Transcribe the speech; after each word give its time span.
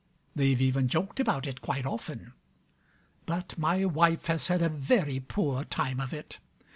They've 0.35 0.59
even 0.59 0.87
joked 0.87 1.19
about 1.19 1.45
it 1.45 1.61
quite 1.61 1.85
often. 1.85 2.33
But 3.27 3.55
my 3.55 3.85
wife 3.85 4.25
has 4.25 4.47
had 4.47 4.63
a 4.63 4.67
very 4.67 5.19
poor 5.19 5.63
time 5.63 5.99
of 5.99 6.11
it. 6.11 6.39